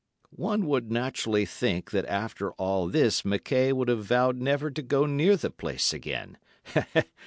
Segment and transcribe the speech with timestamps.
[0.33, 5.05] One would naturally think that after all this McKaye would have vowed never to go
[5.05, 6.39] near the place again.